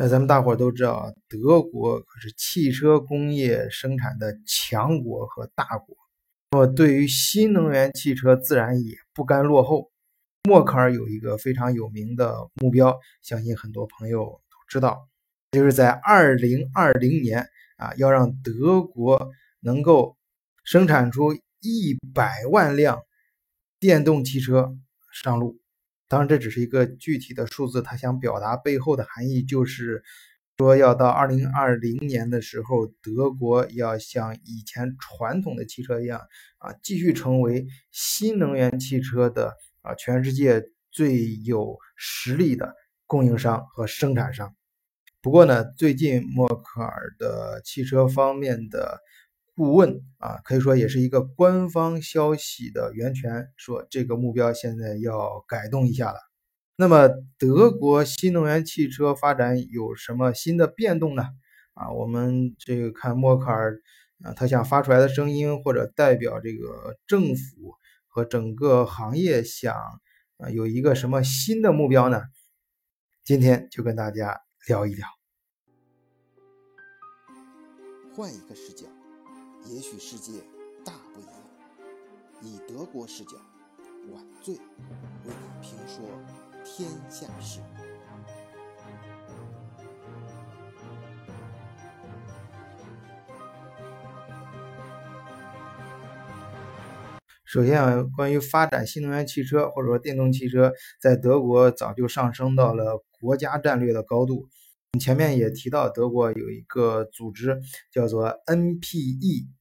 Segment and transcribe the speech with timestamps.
[0.00, 5.96] 那咱们大伙都知道，德国可是汽车工业生产的强国和大国。
[6.52, 9.90] 那么，对于新能源汽车，自然也不甘落后。
[10.48, 15.08] 默克尔有一个非常有名的目标，相信很多朋友都知道，
[15.50, 20.16] 就是在二零二零年啊，要让德国能够
[20.62, 23.02] 生产出一百万辆
[23.80, 24.76] 电动汽车
[25.12, 25.58] 上路。
[26.08, 30.02] 当然，这只是一个具体的数字，他想表达背后的含义，就是
[30.56, 36.18] 说要到二零二零年的时候，德国要像以前传统的汽车一样
[36.58, 42.74] 啊，继续成为新能源汽车的啊全世界最有实力的
[43.06, 44.54] 供应商和生产商。
[45.20, 48.98] 不过呢，最近默克尔的汽车方面的。
[49.58, 56.18] 顾问啊，可以说也是一个官方消息的源泉，说这个目标现在要改动一下了。
[56.76, 57.08] 那么
[57.40, 61.24] 德国新能源汽车发展有什么新的变动呢？
[61.74, 63.80] 啊，我们这个看默克尔
[64.22, 67.74] 啊，他想发出来的声音，或者代表这个政府
[68.06, 69.74] 和整个行业想
[70.36, 72.22] 啊有一个什么新的目标呢？
[73.24, 75.08] 今天就跟大家聊一聊，
[78.14, 78.86] 换一个视角。
[79.70, 80.32] 也许世界
[80.82, 81.34] 大不一样。
[82.40, 83.36] 以德国视角，
[84.12, 84.60] 晚醉为
[85.26, 86.04] 你评说
[86.64, 87.60] 天下事。
[97.44, 104.48] 首先啊，关于发展新能源汽车或者说电动汽车，在德国早就上升到了国家战略的高度。
[104.98, 107.60] 前面也提到，德国有一个组织
[107.92, 109.57] 叫做 NPE。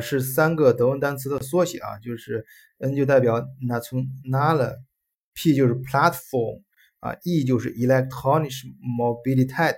[0.00, 2.44] 是三个德文单词的缩写啊，就是
[2.78, 6.62] N 就代表 National，P 就是 Platform
[7.00, 9.76] 啊，E 就是 Electronic Mobility，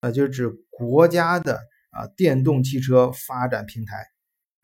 [0.00, 4.06] 啊，就是指国家的啊电动汽车发展平台。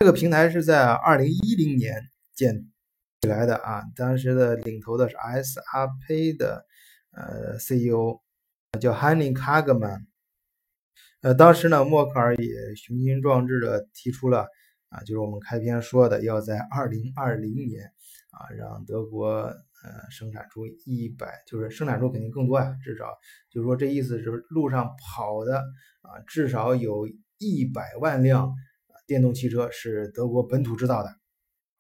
[0.00, 2.00] 这个平台是在二零一零年
[2.34, 2.66] 建
[3.22, 6.66] 起来的啊，当时的领头的是 SAP 的
[7.12, 8.20] 呃 CEO
[8.80, 10.06] 叫 Henning Kagemann，
[11.22, 14.48] 呃，当时呢，默克尔也雄心壮志的提出了。
[14.94, 17.84] 啊，就是我们开篇说的，要在二零二零年
[18.31, 23.06] 啊，让德国呃生产出一百，就是生产出肯定更多呀，至少
[23.50, 25.59] 就是说这意思是路上跑的
[26.03, 28.54] 啊，至少有一百万辆
[29.09, 31.10] 电动汽车是德国本土制造的，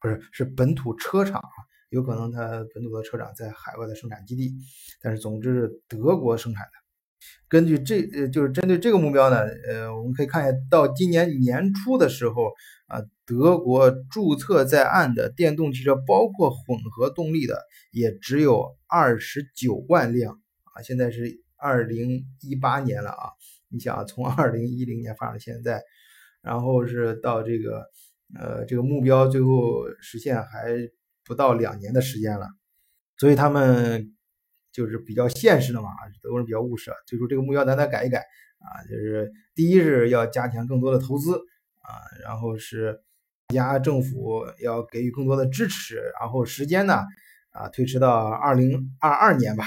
[0.00, 1.56] 不是是本土车厂啊，
[1.90, 4.56] 有可能它本土的车厂在海外的生产基地，
[5.00, 6.83] 但是总之是德国生产的。
[7.48, 9.38] 根据这呃，就是针对这个目标呢，
[9.68, 12.50] 呃，我们可以看一下，到今年年初的时候
[12.88, 20.40] 啊，德国注册在案的电动汽车，包括混合动力的，也只有二十九万辆
[20.74, 20.82] 啊。
[20.82, 23.30] 现在是二零一八年了啊，
[23.68, 25.82] 你想从二零一零年发展到现在，
[26.42, 27.84] 然后是到这个
[28.38, 30.76] 呃这个目标最后实现还
[31.24, 32.48] 不到两年的时间了，
[33.16, 34.10] 所以他们。
[34.74, 35.88] 就是比较现实的嘛，
[36.20, 38.18] 德国人比较务实，就说这个目标咱再改一改
[38.58, 41.36] 啊，就是第一是要加强更多的投资
[41.80, 43.00] 啊，然后是
[43.48, 47.04] 国家政府要给予更多的支持，然后时间呢
[47.52, 49.64] 啊推迟到二零二二年吧。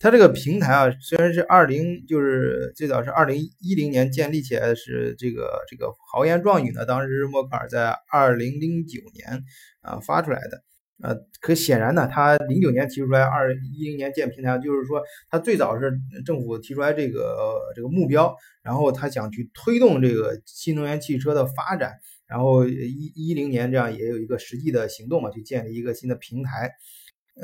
[0.00, 9.44] 它这个平台啊，虽然是二零，就是最早是二零一零年建立起来的，是这个这个豪言壮语呢，当时默克尔在二零零九年
[9.80, 10.64] 啊发出来的。
[11.02, 15.92] 呃，可显然呢，他零九年提出来，二一零年建平台，就是说他最早是
[16.24, 18.32] 政府提出来这个这个目标，
[18.62, 21.92] 然后他想去推动这个新能源汽车的发展，
[22.28, 26.70] 然后一一零年这样也有一个实际的行动嘛，去建立一个新的平台。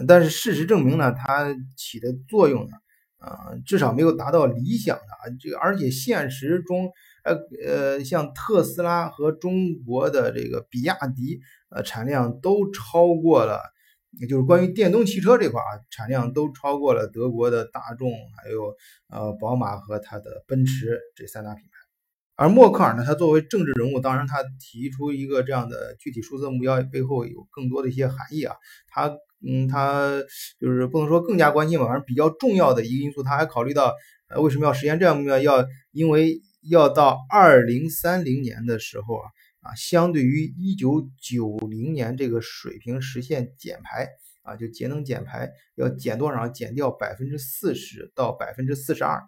[0.07, 2.77] 但是事实证明呢，它起的作用呢，
[3.19, 6.91] 呃，至少没有达到理想的啊，这个而且现实中。
[7.29, 13.61] 呃呃，像特斯拉和中国的这个比亚迪，呃，产量都超过了，
[14.29, 18.75] 就是关于电动汽车这块啊，产量都超过了德国的大众，还有
[19.11, 21.71] 呃宝马和它的奔驰这三大品牌。
[22.35, 28.55] 而默克尔呢，他作为政治人物，当然他提出一个这样的具体数字目标，背后有更多的一些含义啊。
[28.89, 29.15] 他
[29.47, 30.23] 嗯，他
[30.59, 33.95] 就是不能说更加关心吧，反正比较重要的一个因素，他还考虑到
[34.29, 36.41] 呃为什么要实现这样目标，要因为。
[36.63, 39.27] 要到二零三零年的时候啊
[39.61, 44.09] 啊，相对于一九九零年这个水平实现减排
[44.43, 46.49] 啊，就节能减排要减多少？
[46.49, 49.23] 减掉百分之四十到百分之四十二，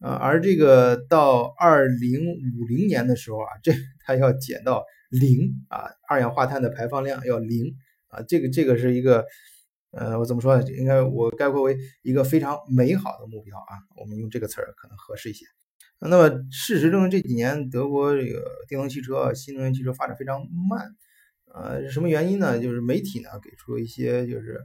[0.00, 3.72] 呃，而这个到二零五零年的时候啊，这
[4.04, 7.74] 它要减到零啊，二氧化碳的排放量要零
[8.08, 9.24] 啊，这个这个是一个
[9.92, 10.64] 呃，我怎么说呢？
[10.72, 13.78] 应该我概括为一个非常美好的目标啊。
[13.96, 15.44] 我们用这个词儿可能合适一些。
[16.00, 20.96] 那么事实证明，这几年德国这个电动汽车、新能源汽车发展非常慢。
[21.52, 22.58] 呃，是什么原因呢？
[22.58, 24.60] 就是媒体呢给出了一些，就是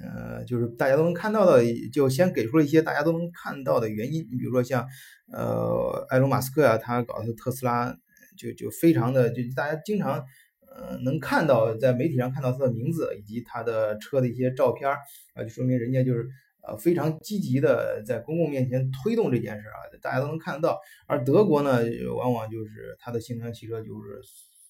[0.00, 1.62] 呃，就是大家都能看到的，
[1.92, 4.28] 就先给出了一些大家都能看到的原因。
[4.30, 4.86] 你比如说像
[5.32, 7.96] 呃，埃隆·马斯克呀，他搞的特斯拉，
[8.36, 10.24] 就就非常的，就大家经常。
[10.70, 14.88] 呃，能看到在媒体上看到他的名字以及他的车的一些照片
[15.34, 16.28] 啊，就说明人家就是
[16.68, 20.78] 呃非常积极的在公共面前推动这件事啊，大家都能看得到。
[21.06, 21.80] 而德国呢，
[22.16, 24.20] 往往就是它的新能源汽车就是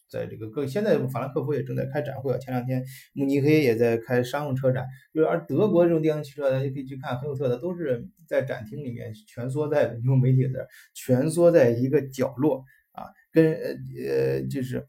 [0.09, 13.75] 在这个各现在法兰克福也正在开展会啊，前两天慕尼黑也在开商用车展，就是而德国这种电动汽车大家可以去看很有特色，都是在展厅里面蜷缩在用媒体的蜷缩在一个角落啊，跟呃
[14.07, 14.87] 呃就是。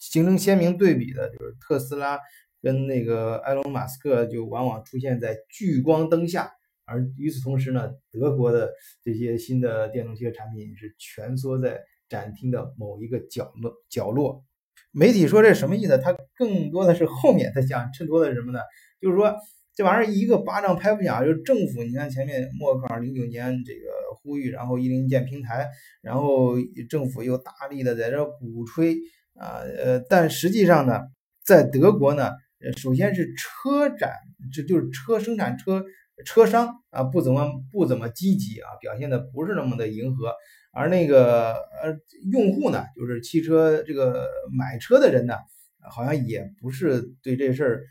[0.00, 2.20] 形成鲜明对比的就是特斯拉
[2.64, 6.50] 跟那个埃隆·马斯克就往往出现在聚光灯下，
[6.86, 8.72] 而与此同时呢，德国的
[9.02, 11.78] 这些新的电动汽车产品是蜷缩在
[12.08, 14.42] 展厅的某一个角落角落。
[14.90, 15.98] 媒体说这什么意思？
[15.98, 18.60] 它更多的是后面的想衬托的是什么呢？
[18.98, 19.36] 就是说
[19.74, 23.80] 这玩意儿一个巴掌拍不响，就是政府，你看前面默克尔零九年这个
[24.22, 25.68] 呼吁，然后一零建平台，
[26.00, 26.54] 然后
[26.88, 28.96] 政府又大力的在这鼓吹。
[29.34, 31.00] 啊，呃，但实际上呢，
[31.44, 32.30] 在德国呢，
[32.76, 34.12] 首先是车展，
[34.52, 35.84] 这就是车生产车
[36.24, 40.32] 车商啊，不怎么不怎么积极啊，表现的不是那么的迎合，
[40.72, 41.96] 而那个呃
[42.30, 44.26] 用户呢，就是汽车这个
[44.56, 45.34] 买车的人呢，
[45.90, 47.82] 好像也不是对这事儿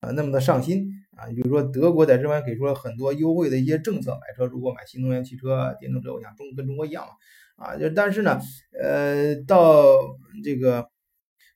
[0.00, 1.26] 啊那么的上心啊。
[1.28, 7.12] 比如说德国在这边给出了很多优惠的一些政策，买车如果买新能源汽车、电动车，我想中跟中国一样嘛。
[7.56, 8.40] 啊，就但是呢，
[8.82, 9.84] 呃，到
[10.42, 10.88] 这个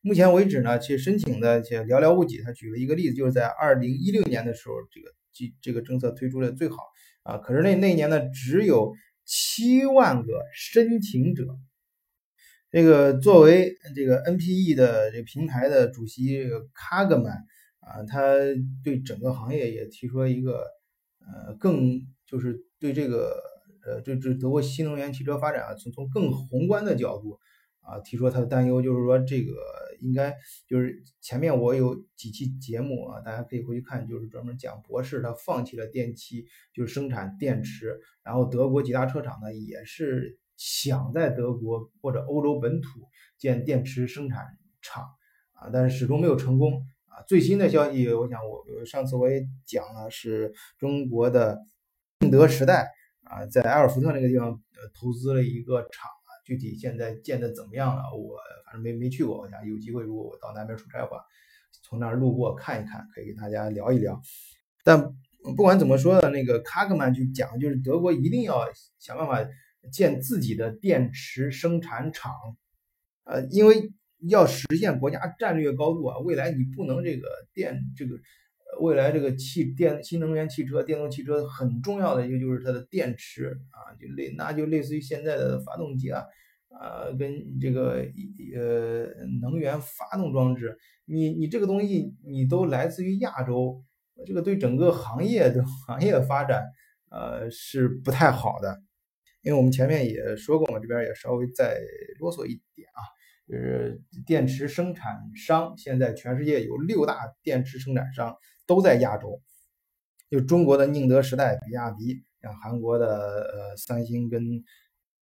[0.00, 2.40] 目前为止呢，其实申请的且寥寥无几。
[2.42, 6.76] 他举了一个例子，就是在二零一六年的时候，这个这这个政策推出的最好
[7.22, 11.44] 啊，可是那那年呢，只有七万个申请者。
[12.70, 17.32] 这个作为这个 NPE 的这个平台的主席卡格曼
[17.80, 18.34] 啊，他
[18.84, 20.64] 对整个行业也提出了一个
[21.20, 23.36] 呃，更就是对这个。
[23.86, 27.38] 呃，这这德国新能源汽车发展啊，从从更宏观的角度
[27.88, 29.52] 啊，提出他的担忧，就是说这个
[30.00, 30.36] 应该
[30.66, 36.44] 就是前面我有几期节目啊，大家可以回去看，就是专门讲博士他放弃了电器，
[36.74, 42.88] 就是生产电池，然后德国几大车厂呢也是想在德国或者欧洲本土
[43.38, 44.44] 建电池生产
[44.82, 45.04] 厂
[45.52, 46.74] 啊，但是始终没有成功
[47.06, 47.24] 啊。
[47.26, 51.58] 最新的消息，我想我上次我也讲了，是中国的
[52.20, 52.90] 宁德时代。
[53.30, 54.58] 啊，在埃尔福特那个地方，
[54.98, 56.10] 投资了一个厂，
[56.48, 58.04] 具体现在建的怎么样了？
[58.16, 61.22] 我反正没没去过，我想有机会，如果我到那边出差的话，
[61.82, 64.18] 从那儿路过看一看，可以跟大家聊一聊。
[64.82, 65.14] 但
[65.54, 68.64] 不管怎么说呢，那个卡克曼就讲，就是德国一定要
[68.98, 69.46] 想办法
[69.92, 72.32] 建自己的电池生产厂，
[73.24, 73.92] 呃，因为
[74.26, 78.16] 要实现国家战略高度啊，未来你不能这个电这个。
[78.80, 86.22] 未来这个汽电新能源汽车、电动汽车很重要的一个就是它的电池啊，就类那就类似于现在的发动机啊，
[86.68, 88.04] 啊，跟这个
[88.54, 89.06] 呃
[89.40, 90.76] 能源发动装置，
[91.06, 93.82] 你你这个东西你都来自于亚洲，
[94.26, 96.62] 这个对整个行业的行业的发展
[97.10, 98.82] 呃是不太好的，
[99.42, 101.80] 因为我们前面也说过嘛，这边也稍微再
[102.20, 103.00] 啰嗦一点啊。
[103.48, 108.36] 就是电池生产商，现在全世界有六大电池生产商
[108.68, 109.42] 都在亚洲，
[110.30, 114.40] 就中国的宁德时代、比亚迪，像韩国的呃三星跟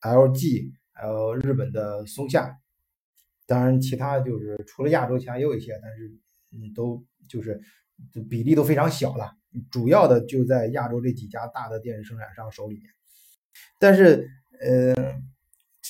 [0.03, 2.59] LG，还有日本的松下，
[3.47, 6.13] 当然其他就是除了亚洲，其他也有一些，但是
[6.51, 7.59] 嗯都就是
[8.29, 9.33] 比例都非常小了，
[9.71, 12.91] 主要的就在亚洲这几家大的电池生产商手里面，
[13.81, 14.29] 但是
[14.61, 15.15] 呃。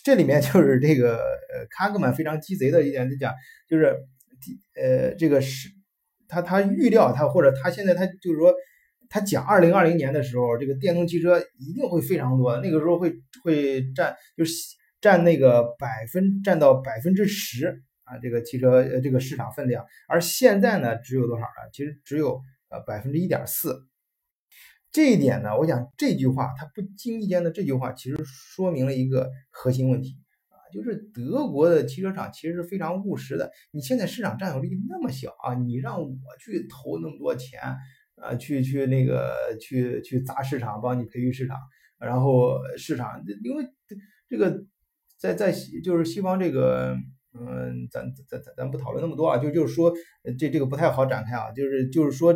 [0.04, 3.34] 这里面就是这个呃，卡格曼非常鸡贼的一点，就讲
[3.68, 4.06] 就是，
[4.76, 5.68] 呃，这个是
[6.28, 8.54] 他他预料他或者他现在他就是说，
[9.08, 14.54] 他讲二零二零年的时候，这个电动汽车一定会非常多，那个时候会会占就是
[15.00, 21.70] 占那个百分占到百分之十啊，这个汽车呃这个市场分量，而现在呢只有多少呢？
[21.72, 23.86] 其实只有呃百分之一点四。
[24.92, 30.16] 这一点呢，我想这句话它不经意间的这句话，其实说明了一个核心问题，
[30.76, 33.50] 就是德国的汽车厂其实是非常务实的。
[33.70, 37.60] 你现在市场占有率那么小啊，你让我去投那么多钱
[38.16, 41.56] 啊，去去那个去去砸市场，帮你培育市场，
[41.98, 43.64] 然后市场因为
[44.28, 44.64] 这个
[45.18, 46.94] 在在西就是西方这个
[47.32, 49.92] 嗯，咱咱咱咱不讨论那么多啊，就就是说
[50.38, 52.34] 这这个不太好展开啊，就是就是说。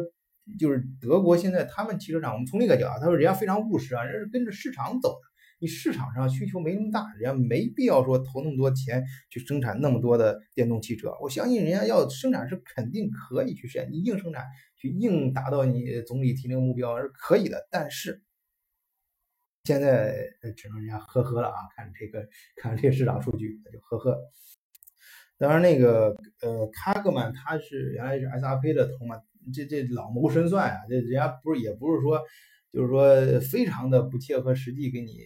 [0.59, 5.30] 就是德国现在他们汽车厂，我们从那个角度，他说人家非常务实啊，人家是跟着市场走的。
[5.61, 11.15] 你市场上需求没那么大，人家没必要说投那么多钱去生产那么多的电动汽车。
[11.21, 17.69] 我相信人家要生产是肯定可以去实现，你硬生产去硬达到你总理提那个目标是可以的。
[17.71, 18.23] 但是
[19.65, 20.17] 现在
[20.57, 22.27] 只能人家呵呵了啊，看这个
[22.57, 24.19] 看这个市场数据，那就呵呵。
[25.37, 29.21] 当然那个呃，卡格曼他是原来是 SRP 的头嘛，
[29.53, 32.19] 这这老谋深算啊，这人家不是也不是说
[32.73, 35.19] 就是说非常的不切合实际给你。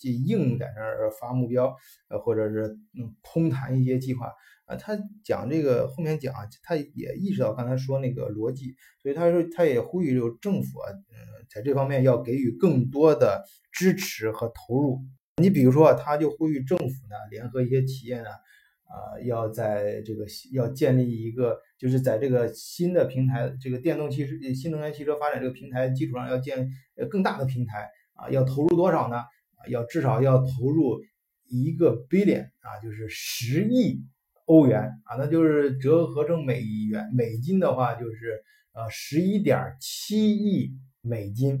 [0.00, 1.76] 就硬在那儿发目标，
[2.08, 4.32] 呃，或者是嗯空谈一些计划
[4.64, 4.74] 啊。
[4.76, 15.00] 他讲这个后面讲，他也意识到刚才说那个逻辑，所以他说他也呼吁就政府啊，嗯，在这方面要给予更多的支持和投入。
[15.36, 29.22] 你比如说，他就呼吁政府呢，联合一些企业呢，啊，要在这个要建立一个，就是在这个新的平台，这个电动汽车、新能源汽车发展这个平台基础上，要建呃更大的平台啊，要投入多少呢？
[29.68, 31.00] 要至少要投入
[31.48, 34.02] 一个 billion 啊，就是十亿
[34.46, 41.60] 欧元啊，那就是折合成美元美金的话，就是呃十一点七亿美金。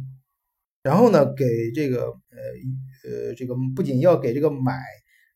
[0.82, 2.38] 然后呢，给这个呃
[3.04, 4.80] 呃这个不仅要给这个买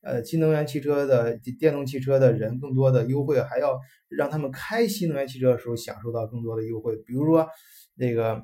[0.02, 3.78] 呃新能源汽车的电动汽车的人更多的优惠，还要
[4.08, 7.46] 让他们开新能源汽车的时候享受到更多的优惠，比如说
[7.94, 8.42] 那个。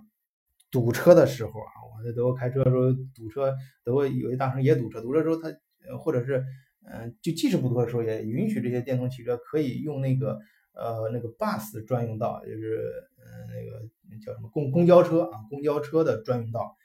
[0.71, 5.00] 堵车的时候啊，我在德国开车的时候堵车，德国有些大城也堵车。
[5.00, 5.49] 堵车的时候，它
[5.89, 6.45] 呃，或者是
[6.85, 10.39] 嗯，就即使不堵的时候，也允许这些电动汽车可以用那个
[10.73, 13.81] 呃那个 bus 专用道，就是嗯那个
[14.25, 16.77] 叫什么公公交车啊，公交车的专用道。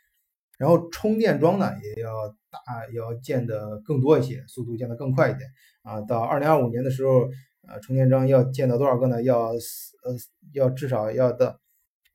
[0.57, 5.49] 然后充电桩呢，也要大要建的更多一些，速度建的更快一点
[5.83, 6.01] 啊。
[6.01, 7.29] 到二零二五年的时候，
[7.67, 9.21] 呃，充电桩要建到多少个呢？
[9.21, 10.15] 要呃
[10.53, 11.59] 要至少要到。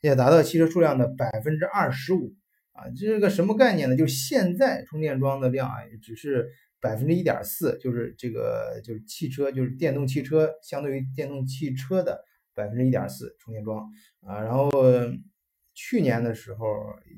[0.03, 2.35] 要达到汽车数量的百分之二十五
[2.73, 3.97] 啊，这是个什么概念呢？
[3.97, 6.49] 就是现在充电桩的量啊，也只是
[6.81, 13.91] 百分之一点四，就是这个就是汽车就是电动汽车相对于电动汽车的百分之一点四充电桩
[14.23, 14.71] 啊，然后
[15.75, 16.67] 去年的时候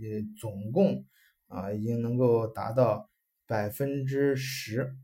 [0.01, 1.07] 也总共
[1.47, 3.09] 啊已经能够达到
[3.47, 4.97] 百分之十。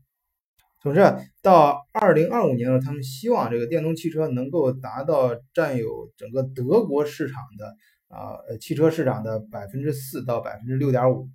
[0.81, 1.01] 总之，
[1.41, 7.75] 到二零二五年的时候，他们希望这个电动汽车能够达到占有整个德国市场的
[8.07, 11.29] 啊汽车市场的百分之四到百分之六点五。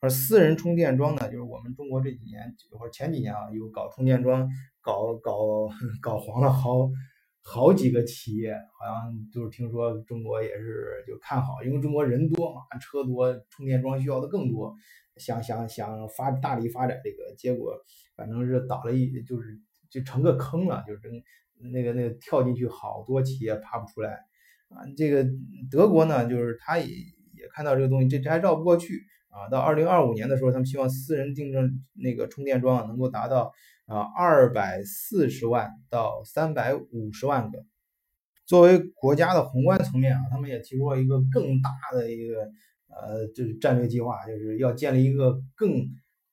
[0.00, 4.48] 而私人充电桩呢，就是我们中国这几年或者前几年啊，有搞充电桩
[4.80, 5.68] 搞搞
[6.00, 6.88] 搞黄了好
[7.42, 14.74] 好几个企业，好像就是听说中国也是就看好，因为中国人多嘛，车多，充电桩需要的更多。
[15.18, 17.74] 想想想发大力发展这个，结果
[18.16, 21.00] 反正是倒了一，就是就成个坑了，就是
[21.70, 24.12] 那个那个跳进去好多企业爬不出来
[24.70, 24.88] 啊。
[24.96, 25.26] 这个
[25.70, 29.50] 德国呢，就是他也也看到这个东西，这这还绕不过去啊。
[29.50, 33.52] 到二零二五年的时候，他们希望私人订正那个充电桩能够达到
[33.86, 37.64] 啊二百四十万到三百五十万个。
[38.46, 42.50] 作为国家的宏观层面啊，他们也提出了一个更大的一个。
[42.94, 45.88] 呃，就是战略计划，就是要建立一个更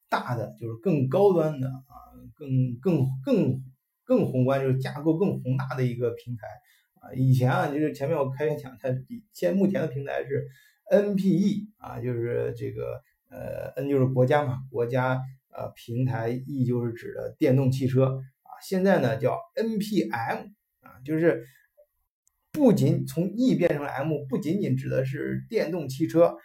[0.10, 1.96] 大的，就是更高端的啊，
[2.36, 3.64] 更更更
[4.04, 6.48] 更宏观，就是架构更宏大的一个平台
[6.96, 7.14] 啊。
[7.16, 8.90] 以前啊，就是前面我开篇讲，它
[9.32, 10.50] 现目前的平台是
[10.92, 15.22] NPE 啊，就是这个呃 N 就是国家嘛，国家
[15.54, 18.50] 呃平台 E 就是指的电动汽车啊。
[18.62, 20.52] 现在呢叫 NPM
[20.82, 21.46] 啊，就是
[22.52, 26.36] 不仅从 E 变成了 M，不仅仅指的是电动汽车。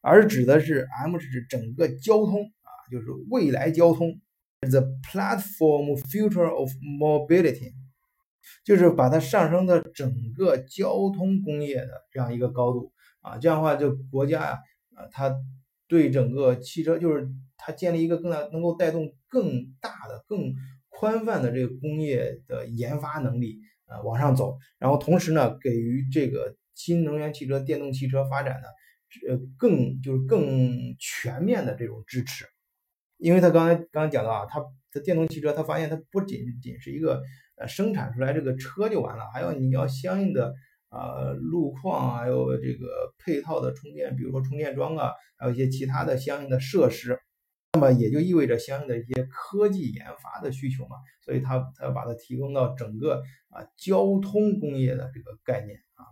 [0.00, 4.20] 而指的是 M 是指整个交通啊，就是未来交通
[4.60, 6.70] ，the platform future of
[7.00, 7.72] mobility，
[8.64, 14.58] 就是把它上升到整个交通工业的这样一个高度啊，这样的话就国家呀
[14.94, 15.34] 啊，它
[15.88, 20.54] 对整个汽车就是它建立一个更大能够带动更大的、更
[20.88, 28.68] 宽泛的这个工业的研发能力呃往上走，然后同时呢，给予这个新能源汽车、电动汽车发展呢。
[29.26, 32.44] 呃，更就是更全面的这种支持，
[33.16, 34.60] 因为他刚才刚才讲到啊，他
[34.92, 37.22] 的电动汽车，他发现它不仅仅是一个
[37.56, 40.52] 呃生产出来这个车就完了，还要你要相应的
[40.90, 47.18] 呃路况，还有这个配套的充电，比如说充电桩啊，还有一些其他的相应的设施，
[47.74, 56.04] 那么也就意味着相应的一些科技研发的需求嘛，所以他他把它提供到整个啊交通工业的这个概念啊。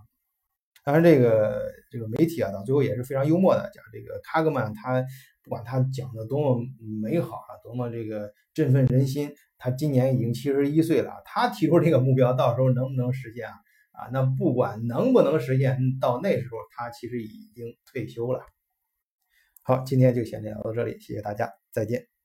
[0.85, 5.03] 当然，这个这个媒体啊，到最后也是非常幽默的，讲这个卡格曼，他
[5.43, 6.63] 不管他讲的多么
[7.03, 13.55] 美好啊，多么这个振奋人心，他今年已经七十一岁了，他提出这个目标，到时候能不能实现啊？
[13.97, 14.09] 啊。
[14.13, 18.45] 那不管能不能实现，到那时候他其实已经退休了。
[19.63, 22.16] 好，今天就先聊到这里，谢谢大家，再见。